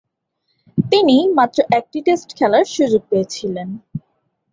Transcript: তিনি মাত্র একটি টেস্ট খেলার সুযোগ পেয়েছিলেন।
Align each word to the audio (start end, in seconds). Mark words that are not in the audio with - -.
তিনি 0.77 1.17
মাত্র 1.37 1.57
একটি 1.71 1.99
টেস্ট 2.01 2.29
খেলার 2.37 2.65
সুযোগ 2.65 3.01
পেয়েছিলেন। 3.09 3.69